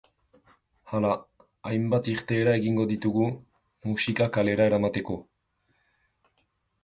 Hala, 0.91 1.09
hainbat 1.71 2.07
irteera 2.13 2.55
egingo 2.61 2.85
ditugu, 2.93 3.27
musika 3.89 4.29
kalera 4.37 4.67
eramateko. 4.71 5.19